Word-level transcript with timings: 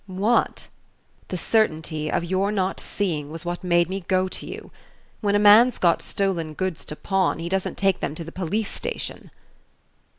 "What?" 0.07 0.67
"The 1.27 1.37
certainty 1.37 2.11
of 2.11 2.23
your 2.23 2.51
not 2.51 2.79
seeing 2.79 3.29
was 3.29 3.45
what 3.45 3.63
made 3.63 3.87
me 3.87 3.99
go 4.07 4.27
to 4.29 4.47
you. 4.47 4.71
When 5.19 5.35
a 5.35 5.37
man's 5.37 5.77
got 5.77 6.01
stolen 6.01 6.55
goods 6.55 6.85
to 6.85 6.95
pawn 6.95 7.37
he 7.37 7.49
doesn't 7.49 7.77
take 7.77 7.99
them 7.99 8.15
to 8.15 8.23
the 8.23 8.31
police 8.31 8.71
station." 8.71 9.29